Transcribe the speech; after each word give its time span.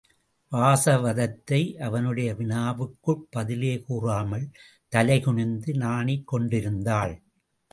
வாசவதத்தை 0.51 1.77
அவனுடைய 1.77 2.33
வினாவுக்குப் 2.33 3.27
பதிலே 3.29 3.79
கூறாமல் 3.79 4.49
தலைகுனிந்து 4.91 5.75
நாணிக் 5.75 6.27
கொண்டிருந்தாள். 6.27 7.21